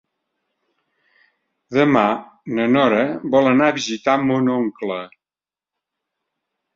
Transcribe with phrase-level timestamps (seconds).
[1.75, 2.05] Demà
[2.59, 3.03] na Nora
[3.35, 4.97] vol anar a visitar mon oncle.